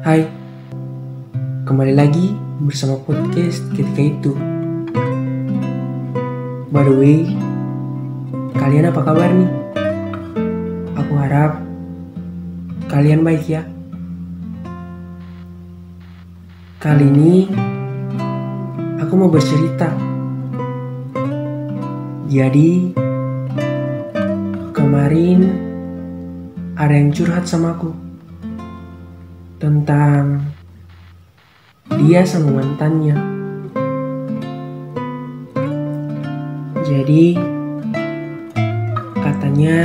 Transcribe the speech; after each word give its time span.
Hai, 0.00 0.24
kembali 1.68 1.92
lagi 1.92 2.32
bersama 2.56 2.96
podcast 3.04 3.60
ketika 3.76 4.00
itu. 4.00 4.32
By 6.72 6.88
the 6.88 6.94
way, 6.96 7.28
kalian 8.56 8.88
apa 8.88 9.04
kabar 9.04 9.28
nih? 9.28 9.50
Aku 10.96 11.12
harap 11.20 11.60
kalian 12.88 13.20
baik 13.20 13.44
ya. 13.44 13.60
Kali 16.80 17.04
ini 17.04 17.52
aku 19.04 19.12
mau 19.20 19.28
bercerita. 19.28 19.92
Jadi 22.24 22.96
kemarin 24.72 25.44
ada 26.72 26.96
yang 26.96 27.12
curhat 27.12 27.44
sama 27.44 27.76
aku 27.76 28.09
tentang 29.60 30.40
dia 32.00 32.24
sama 32.24 32.64
mantannya. 32.64 33.12
Jadi 36.80 37.36
katanya 39.20 39.78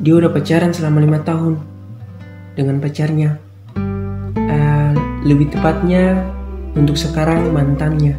dia 0.00 0.14
udah 0.16 0.32
pacaran 0.32 0.72
selama 0.72 1.04
lima 1.04 1.20
tahun 1.20 1.60
dengan 2.56 2.80
pacarnya. 2.80 3.36
Eh, 4.34 4.92
lebih 5.28 5.52
tepatnya 5.52 6.24
untuk 6.72 6.96
sekarang 6.96 7.52
mantannya. 7.52 8.16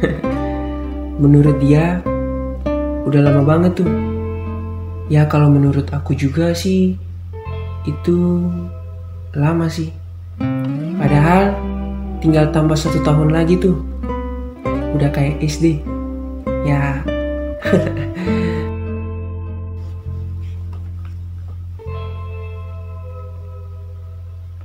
menurut 1.20 1.60
dia 1.60 2.00
udah 3.04 3.20
lama 3.20 3.42
banget 3.42 3.82
tuh. 3.82 3.90
Ya 5.10 5.26
kalau 5.26 5.50
menurut 5.50 5.90
aku 5.90 6.14
juga 6.14 6.54
sih 6.54 6.94
itu 7.82 8.46
lama 9.34 9.70
sih. 9.70 9.94
Padahal 10.98 11.54
tinggal 12.18 12.50
tambah 12.50 12.74
satu 12.74 12.98
tahun 13.06 13.30
lagi 13.30 13.58
tuh. 13.62 13.78
Udah 14.98 15.10
kayak 15.14 15.38
SD. 15.42 15.82
Ya. 16.66 17.02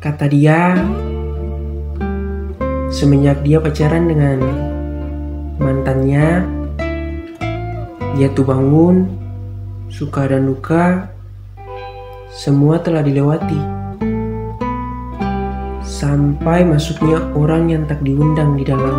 Kata 0.05 0.29
dia, 0.29 0.77
semenjak 2.93 3.41
dia 3.41 3.57
pacaran 3.57 4.05
dengan 4.05 4.37
mantannya, 5.57 6.45
dia 8.13 8.29
tuh 8.29 8.45
bangun, 8.45 9.09
suka 9.89 10.29
dan 10.29 10.45
duka, 10.45 11.09
semua 12.29 12.77
telah 12.85 13.01
dilewati. 13.01 13.74
Sampai 16.05 16.61
masuknya 16.61 17.17
orang 17.33 17.65
yang 17.65 17.89
tak 17.89 18.05
diundang 18.05 18.53
di 18.53 18.61
dalam 18.61 18.93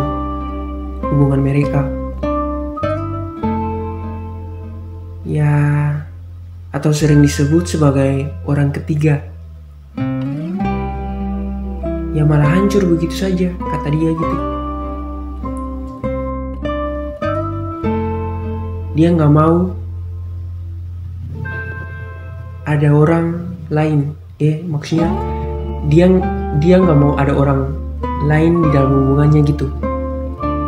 hubungan 1.07 1.39
mereka. 1.39 1.87
Ya, 5.23 5.55
atau 6.75 6.91
sering 6.91 7.23
disebut 7.23 7.63
sebagai 7.63 8.27
orang 8.43 8.75
ketiga. 8.75 9.23
Ya 12.11 12.27
malah 12.27 12.59
hancur 12.59 12.83
begitu 12.83 13.15
saja, 13.15 13.55
kata 13.55 13.87
dia 13.87 14.11
gitu. 14.11 14.37
Dia 18.99 19.15
nggak 19.15 19.31
mau 19.31 19.71
ada 22.67 22.91
orang 22.91 23.55
lain. 23.71 24.11
Eh, 24.43 24.59
maksudnya 24.67 25.07
dia 25.87 26.11
dia 26.57 26.81
nggak 26.81 26.97
mau 26.97 27.13
ada 27.17 27.33
orang 27.37 27.69
lain 28.25 28.65
di 28.65 28.69
dalam 28.73 28.91
hubungannya 28.91 29.41
gitu. 29.45 29.69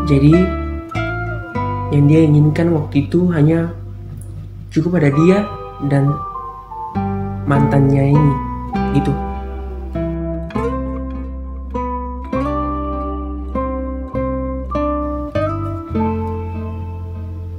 Jadi 0.06 0.34
yang 1.90 2.06
dia 2.06 2.22
inginkan 2.26 2.70
waktu 2.74 3.10
itu 3.10 3.30
hanya 3.34 3.74
cukup 4.70 5.02
ada 5.02 5.10
dia 5.10 5.50
dan 5.90 6.14
mantannya 7.50 8.14
ini 8.14 8.34
gitu. 8.94 9.14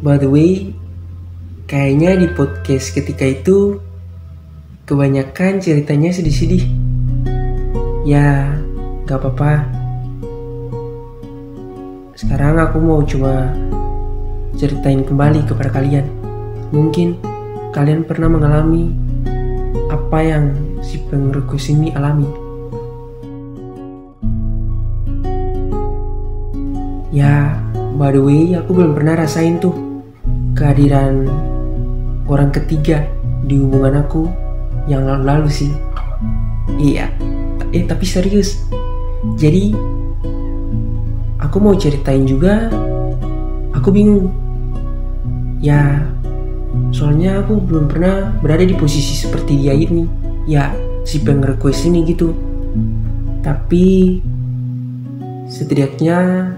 By 0.01 0.17
the 0.17 0.33
way, 0.33 0.73
kayaknya 1.69 2.17
di 2.25 2.27
podcast 2.33 2.97
ketika 2.97 3.27
itu 3.27 3.79
kebanyakan 4.89 5.61
ceritanya 5.61 6.11
sedih-sedih. 6.11 6.80
Ya, 8.01 8.57
gak 9.05 9.21
apa-apa. 9.21 9.69
Sekarang 12.17 12.57
aku 12.57 12.81
mau 12.81 13.05
coba 13.05 13.53
ceritain 14.57 15.05
kembali 15.05 15.45
kepada 15.45 15.69
kalian. 15.69 16.09
Mungkin 16.73 17.21
kalian 17.77 18.09
pernah 18.09 18.33
mengalami 18.33 18.97
apa 19.93 20.19
yang 20.25 20.45
si 20.81 20.97
pengerekus 21.13 21.69
ini 21.69 21.93
alami. 21.93 22.29
Ya, 27.13 27.53
by 28.01 28.17
the 28.17 28.23
way, 28.25 28.57
aku 28.57 28.81
belum 28.81 28.97
pernah 28.97 29.21
rasain 29.21 29.61
tuh 29.61 29.77
kehadiran 30.57 31.29
orang 32.25 32.49
ketiga 32.49 33.05
di 33.45 33.61
hubungan 33.61 34.01
aku 34.01 34.25
yang 34.89 35.05
lalu-lalu 35.05 35.53
sih. 35.53 35.73
Iya, 36.79 37.11
eh 37.71 37.87
tapi 37.87 38.05
serius. 38.07 38.59
Jadi 39.39 39.75
aku 41.39 41.57
mau 41.61 41.75
ceritain 41.77 42.25
juga, 42.27 42.71
aku 43.75 43.89
bingung. 43.95 44.31
Ya, 45.61 46.03
soalnya 46.91 47.45
aku 47.45 47.61
belum 47.61 47.91
pernah 47.91 48.33
berada 48.41 48.65
di 48.65 48.75
posisi 48.75 49.13
seperti 49.13 49.61
dia 49.61 49.77
ini. 49.77 50.09
Ya, 50.49 50.73
si 51.05 51.21
pengerequest 51.21 51.87
ini 51.87 52.07
gitu. 52.09 52.33
Tapi 53.45 54.19
setidaknya 55.51 56.51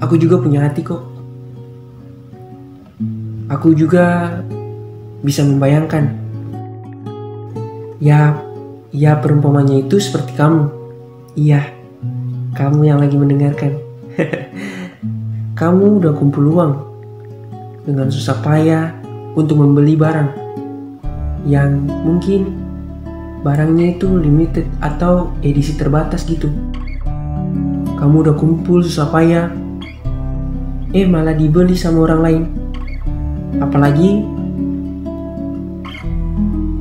aku 0.00 0.16
juga 0.16 0.40
punya 0.40 0.66
hati 0.66 0.80
kok. 0.82 1.04
Aku 3.50 3.74
juga 3.74 4.38
bisa 5.20 5.44
membayangkan. 5.44 6.16
Ya, 8.00 8.40
ya 8.90 9.18
perumpamannya 9.18 9.86
itu 9.86 10.02
seperti 10.02 10.34
kamu. 10.34 10.70
Iya, 11.38 11.70
kamu 12.58 12.80
yang 12.86 12.98
lagi 12.98 13.14
mendengarkan. 13.14 13.78
kamu 15.60 16.02
udah 16.02 16.12
kumpul 16.18 16.44
uang 16.56 16.72
dengan 17.86 18.10
susah 18.10 18.38
payah 18.42 18.96
untuk 19.38 19.62
membeli 19.62 19.94
barang 19.94 20.30
yang 21.46 21.86
mungkin 22.04 22.60
barangnya 23.40 23.96
itu 23.96 24.08
limited 24.20 24.66
atau 24.84 25.32
edisi 25.40 25.78
terbatas 25.78 26.26
gitu. 26.28 26.50
Kamu 27.96 28.24
udah 28.24 28.34
kumpul 28.36 28.80
susah 28.80 29.08
payah, 29.12 29.52
eh 30.96 31.04
malah 31.04 31.36
dibeli 31.36 31.76
sama 31.76 32.08
orang 32.08 32.20
lain. 32.20 32.42
Apalagi 33.60 34.24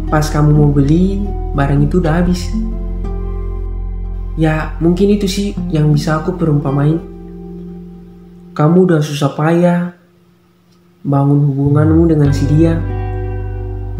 pas 0.07 0.25
kamu 0.25 0.49
mau 0.55 0.71
beli 0.71 1.21
barang 1.59 1.83
itu 1.83 1.99
udah 1.99 2.23
habis. 2.23 2.47
Ya 4.39 4.79
mungkin 4.79 5.11
itu 5.11 5.27
sih 5.27 5.47
yang 5.67 5.91
bisa 5.91 6.23
aku 6.23 6.39
perumpamain. 6.39 7.03
Kamu 8.55 8.87
udah 8.87 9.03
susah 9.03 9.35
payah 9.35 9.91
bangun 11.03 11.51
hubunganmu 11.51 12.15
dengan 12.15 12.31
si 12.31 12.47
dia. 12.47 12.79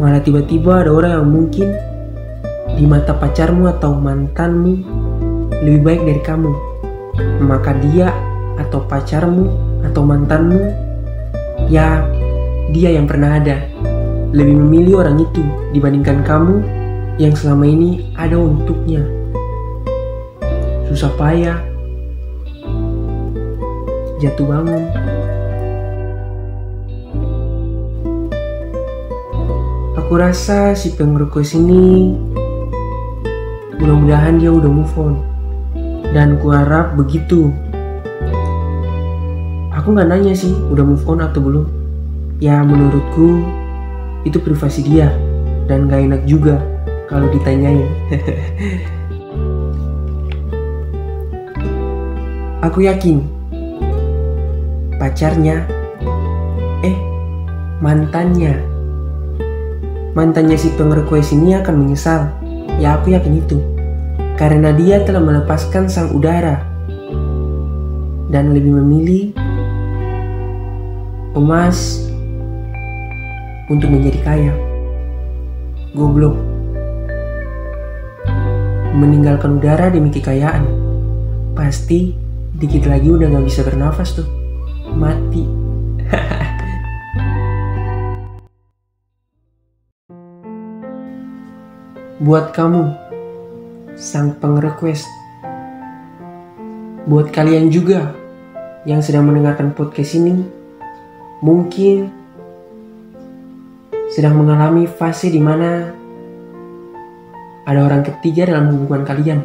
Malah 0.00 0.24
tiba-tiba 0.24 0.80
ada 0.80 0.90
orang 0.96 1.12
yang 1.20 1.28
mungkin 1.28 1.68
di 2.80 2.88
mata 2.88 3.12
pacarmu 3.12 3.68
atau 3.68 3.92
mantanmu 3.92 4.74
lebih 5.60 5.80
baik 5.84 6.00
dari 6.08 6.22
kamu. 6.24 6.52
Maka 7.44 7.76
dia 7.84 8.08
atau 8.56 8.80
pacarmu 8.88 9.44
atau 9.84 10.00
mantanmu 10.00 10.60
ya 11.68 12.00
dia 12.72 12.96
yang 12.96 13.04
pernah 13.04 13.36
ada 13.36 13.60
lebih 14.32 14.56
memilih 14.56 15.04
orang 15.04 15.20
itu 15.20 15.42
dibandingkan 15.76 16.24
kamu 16.24 16.79
yang 17.20 17.36
selama 17.36 17.68
ini 17.68 18.08
ada 18.16 18.40
untuknya. 18.40 19.04
Susah 20.88 21.12
payah, 21.20 21.60
jatuh 24.24 24.48
bangun. 24.48 24.88
Aku 30.00 30.16
rasa 30.16 30.72
si 30.72 30.96
pengerequest 30.96 31.60
ini 31.60 32.16
mudah-mudahan 33.76 34.40
dia 34.40 34.48
udah 34.48 34.72
move 34.72 34.96
on 34.96 35.20
dan 36.16 36.40
kuharap 36.40 36.96
begitu. 36.96 37.52
Aku 39.76 39.92
nggak 39.92 40.08
nanya 40.08 40.32
sih 40.32 40.56
udah 40.72 40.88
move 40.88 41.04
on 41.04 41.20
atau 41.20 41.44
belum. 41.44 41.68
Ya 42.40 42.64
menurutku 42.64 43.44
itu 44.24 44.40
privasi 44.40 44.88
dia 44.88 45.12
dan 45.68 45.84
gak 45.86 46.00
enak 46.08 46.22
juga 46.24 46.79
kalau 47.10 47.26
ditanyain. 47.34 47.90
Aku 52.62 52.86
yakin 52.86 53.26
pacarnya, 55.00 55.66
eh 56.86 56.96
mantannya, 57.82 58.62
mantannya 60.14 60.54
si 60.54 60.70
pengerequest 60.78 61.34
ini 61.34 61.58
akan 61.58 61.74
menyesal. 61.82 62.30
Ya 62.78 62.96
aku 62.96 63.12
yakin 63.12 63.42
itu. 63.42 63.58
Karena 64.38 64.72
dia 64.72 65.04
telah 65.04 65.20
melepaskan 65.20 65.90
sang 65.90 66.16
udara 66.16 66.64
dan 68.32 68.56
lebih 68.56 68.72
memilih 68.72 69.36
emas 71.36 72.06
untuk 73.68 73.90
menjadi 73.92 74.20
kaya. 74.24 74.54
Goblok. 75.92 76.49
Meninggalkan 78.90 79.62
udara 79.62 79.86
demi 79.86 80.10
kekayaan. 80.10 80.66
Pasti 81.54 82.10
dikit 82.58 82.90
lagi 82.90 83.06
udah 83.06 83.30
gak 83.30 83.46
bisa 83.46 83.62
bernafas 83.62 84.18
tuh. 84.18 84.26
Mati. 84.90 85.46
Buat 92.26 92.50
kamu, 92.50 92.90
sang 93.94 94.34
pengrequest. 94.42 95.06
Buat 97.06 97.30
kalian 97.30 97.70
juga 97.70 98.10
yang 98.82 99.00
sedang 99.06 99.30
mendengarkan 99.30 99.70
podcast 99.70 100.18
ini, 100.18 100.42
mungkin 101.40 102.10
sedang 104.10 104.34
mengalami 104.34 104.90
fase 104.90 105.30
di 105.30 105.38
mana 105.38 105.99
ada 107.70 107.86
orang 107.86 108.02
ketiga 108.02 108.50
dalam 108.50 108.74
hubungan 108.74 109.06
kalian. 109.06 109.40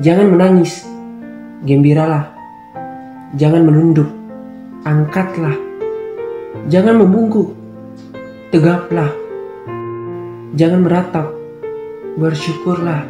Jangan 0.00 0.32
menangis, 0.32 0.88
gembiralah. 1.68 2.32
Jangan 3.36 3.68
menunduk, 3.68 4.08
angkatlah. 4.88 5.52
Jangan 6.72 6.96
membungkuk, 6.96 7.52
tegaplah. 8.48 9.12
Jangan 10.56 10.80
meratap, 10.80 11.28
bersyukurlah. 12.16 13.04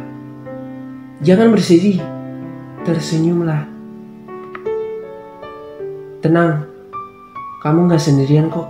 Jangan 1.23 1.47
bersedih, 1.55 2.03
tersenyumlah. 2.83 3.63
Tenang, 6.19 6.67
kamu 7.63 7.95
gak 7.95 8.03
sendirian 8.03 8.51
kok. 8.51 8.67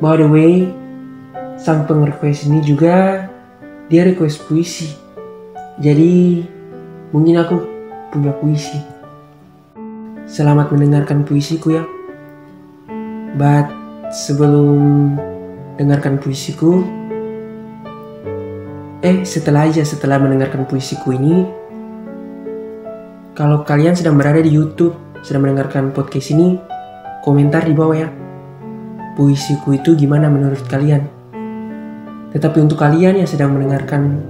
By 0.00 0.16
the 0.16 0.24
way, 0.24 0.72
sang 1.68 1.84
pengerequest 1.84 2.48
ini 2.48 2.64
juga 2.64 3.28
dia 3.92 4.00
request 4.00 4.48
puisi. 4.48 4.88
Jadi 5.76 6.40
mungkin 7.12 7.44
aku 7.44 7.60
punya 8.08 8.32
puisi. 8.40 8.80
Selamat 10.24 10.72
mendengarkan 10.72 11.28
puisiku 11.28 11.76
ya. 11.76 11.84
But 13.36 13.68
sebelum 14.08 14.80
dengarkan 15.76 16.16
puisiku, 16.16 16.80
eh 19.04 19.20
setelah 19.28 19.68
aja 19.68 19.84
setelah 19.84 20.16
mendengarkan 20.24 20.64
puisiku 20.64 21.12
ini, 21.12 21.44
kalau 23.36 23.60
kalian 23.68 23.92
sedang 23.92 24.16
berada 24.16 24.40
di 24.40 24.56
YouTube, 24.56 24.96
sedang 25.20 25.44
mendengarkan 25.44 25.92
podcast 25.92 26.32
ini, 26.32 26.56
komentar 27.20 27.68
di 27.68 27.76
bawah 27.76 28.08
ya. 28.08 28.08
Puisiku 29.20 29.76
itu 29.76 29.92
gimana 29.92 30.32
menurut 30.32 30.64
kalian? 30.64 31.17
Tetapi 32.28 32.60
untuk 32.60 32.76
kalian 32.76 33.24
yang 33.24 33.28
sedang 33.28 33.56
mendengarkan 33.56 34.20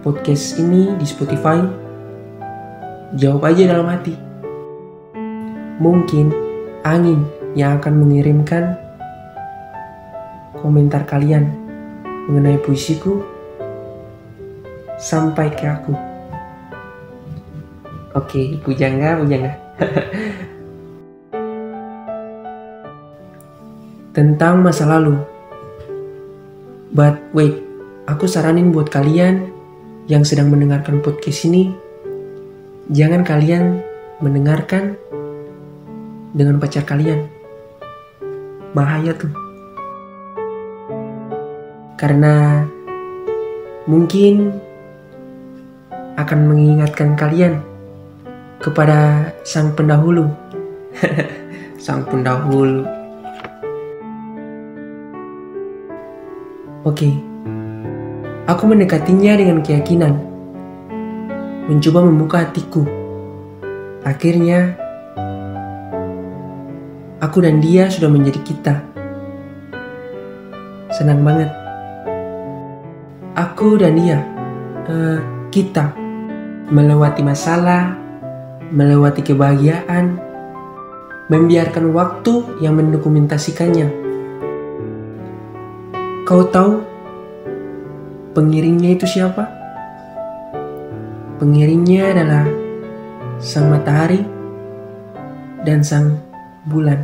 podcast 0.00 0.56
ini 0.56 0.96
di 0.96 1.04
Spotify, 1.04 1.60
jawab 3.12 3.44
aja 3.44 3.68
dalam 3.68 3.92
hati. 3.92 4.16
Mungkin 5.78 6.32
angin 6.88 7.28
yang 7.52 7.76
akan 7.76 8.00
mengirimkan 8.00 8.72
komentar 10.64 11.04
kalian 11.04 11.52
mengenai 12.32 12.56
puisiku 12.64 13.20
sampai 14.96 15.52
ke 15.52 15.68
aku. 15.68 15.92
Oke, 18.16 18.56
pujangga, 18.64 19.20
pujangga. 19.20 19.52
Tentang 24.16 24.64
masa 24.64 24.88
lalu. 24.88 25.37
But 26.88 27.20
wait, 27.36 27.60
aku 28.08 28.24
saranin 28.24 28.72
buat 28.72 28.88
kalian 28.88 29.52
yang 30.08 30.24
sedang 30.24 30.48
mendengarkan 30.48 31.04
podcast 31.04 31.44
ini, 31.44 31.68
jangan 32.88 33.28
kalian 33.28 33.84
mendengarkan 34.24 34.96
dengan 36.32 36.56
pacar 36.56 36.88
kalian. 36.88 37.28
Bahaya 38.72 39.12
tuh. 39.12 39.32
Karena 42.00 42.64
mungkin 43.84 44.56
akan 46.16 46.40
mengingatkan 46.48 47.14
kalian 47.20 47.60
kepada 48.64 49.28
sang 49.44 49.76
pendahulu. 49.76 50.32
sang 51.84 52.08
pendahulu. 52.08 52.97
Oke. 56.88 57.12
Aku 58.48 58.64
mendekatinya 58.64 59.36
dengan 59.36 59.60
keyakinan. 59.60 60.16
Mencoba 61.68 62.00
membuka 62.00 62.48
hatiku. 62.48 62.80
Akhirnya 64.08 64.72
aku 67.20 67.44
dan 67.44 67.60
dia 67.60 67.92
sudah 67.92 68.08
menjadi 68.08 68.40
kita. 68.40 68.74
Senang 70.96 71.20
banget. 71.28 71.52
Aku 73.36 73.76
dan 73.76 73.92
dia, 73.92 74.24
uh, 74.88 75.20
kita, 75.52 75.92
melewati 76.72 77.20
masalah, 77.20 78.00
melewati 78.72 79.28
kebahagiaan, 79.28 80.16
membiarkan 81.28 81.92
waktu 81.92 82.64
yang 82.64 82.80
mendokumentasikannya. 82.80 84.07
Kau 86.28 86.44
tahu 86.44 86.84
pengiringnya 88.36 89.00
itu 89.00 89.08
siapa? 89.08 89.48
Pengiringnya 91.40 92.12
adalah 92.12 92.44
sang 93.40 93.72
matahari 93.72 94.20
dan 95.64 95.80
sang 95.80 96.20
bulan. 96.68 97.00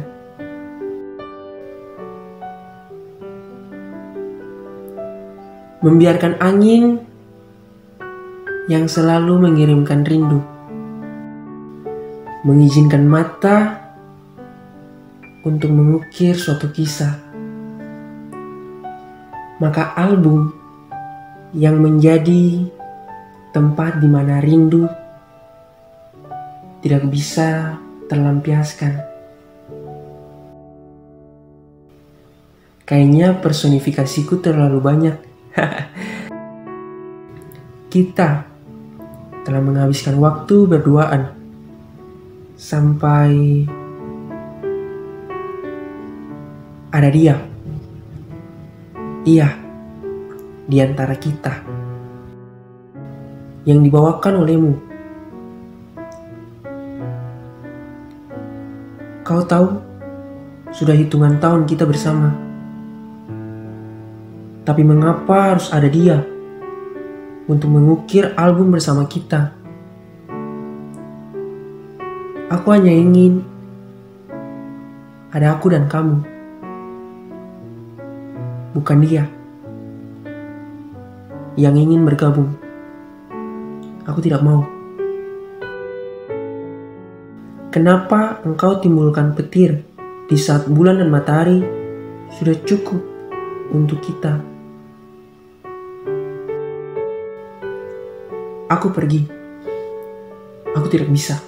Membiarkan 5.80 6.36
angin 6.44 7.00
yang 8.68 8.84
selalu 8.84 9.40
mengirimkan 9.40 10.04
rindu. 10.04 10.44
Mengizinkan 12.44 13.08
mata 13.08 13.88
untuk 15.48 15.72
mengukir 15.72 16.36
suatu 16.36 16.68
kisah. 16.68 17.23
Maka 19.64 19.96
album 19.96 20.52
yang 21.56 21.80
menjadi 21.80 22.68
tempat 23.56 23.96
di 23.96 24.08
mana 24.12 24.44
rindu 24.44 24.84
tidak 26.84 27.08
bisa 27.08 27.80
terlampiaskan. 28.12 29.00
Kayaknya 32.84 33.40
personifikasiku 33.40 34.44
terlalu 34.44 34.84
banyak. 34.84 35.16
Kita 37.96 38.44
telah 39.48 39.62
menghabiskan 39.64 40.20
waktu 40.20 40.68
berduaan 40.68 41.32
sampai 42.60 43.64
ada 46.92 47.08
dia. 47.08 47.53
Iya, 49.24 49.56
di 50.68 50.84
antara 50.84 51.16
kita 51.16 51.64
yang 53.64 53.80
dibawakan 53.80 54.44
olehmu. 54.44 54.74
Kau 59.24 59.40
tahu, 59.48 59.80
sudah 60.76 60.92
hitungan 60.92 61.40
tahun 61.40 61.64
kita 61.64 61.88
bersama. 61.88 62.36
Tapi 64.68 64.84
mengapa 64.84 65.56
harus 65.56 65.72
ada 65.72 65.88
dia 65.88 66.20
untuk 67.48 67.72
mengukir 67.72 68.36
album 68.36 68.76
bersama 68.76 69.08
kita? 69.08 69.56
Aku 72.52 72.68
hanya 72.76 72.92
ingin 72.92 73.40
ada 75.32 75.56
aku 75.56 75.72
dan 75.72 75.88
kamu, 75.88 76.33
bukan 78.74 78.98
dia 79.06 79.24
yang 81.54 81.78
ingin 81.78 82.02
bergabung. 82.02 82.50
Aku 84.04 84.18
tidak 84.20 84.42
mau. 84.42 84.66
Kenapa 87.70 88.38
engkau 88.46 88.78
timbulkan 88.78 89.34
petir 89.34 89.82
di 90.30 90.36
saat 90.38 90.66
bulan 90.70 90.98
dan 91.02 91.10
matahari 91.10 91.62
sudah 92.34 92.54
cukup 92.62 93.02
untuk 93.70 93.98
kita? 94.02 94.38
Aku 98.70 98.90
pergi. 98.90 99.26
Aku 100.74 100.86
tidak 100.90 101.06
bisa. 101.10 101.38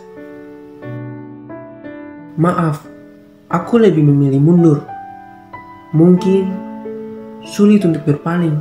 Maaf, 2.39 2.87
aku 3.51 3.75
lebih 3.83 4.07
memilih 4.07 4.39
mundur. 4.39 4.79
Mungkin 5.95 6.66
sulit 7.47 7.87
untuk 7.87 8.03
berpaling, 8.03 8.59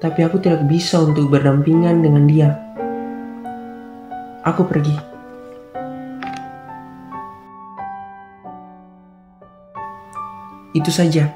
tapi 0.00 0.24
aku 0.24 0.40
tidak 0.40 0.64
bisa 0.64 0.96
untuk 1.04 1.28
berdampingan 1.28 2.00
dengan 2.00 2.24
dia. 2.24 2.50
Aku 4.48 4.64
pergi. 4.64 4.96
Itu 10.72 10.88
saja 10.92 11.32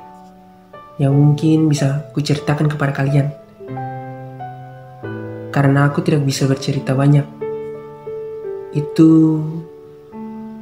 yang 1.01 1.13
mungkin 1.17 1.69
bisa 1.69 2.09
kuceritakan 2.13 2.69
kepada 2.73 2.93
kalian. 2.93 3.29
Karena 5.51 5.89
aku 5.89 6.01
tidak 6.05 6.25
bisa 6.25 6.49
bercerita 6.49 6.97
banyak. 6.97 7.25
Itu 8.77 9.41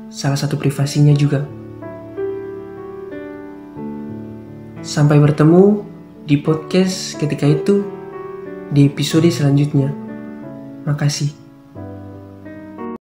salah 0.08 0.38
satu 0.38 0.56
privasinya 0.56 1.12
juga. 1.12 1.57
Sampai 4.88 5.20
bertemu 5.20 5.84
di 6.24 6.40
podcast 6.40 7.20
ketika 7.20 7.44
itu 7.44 7.84
di 8.72 8.88
episode 8.88 9.28
selanjutnya. 9.28 9.92
Makasih. 10.88 11.37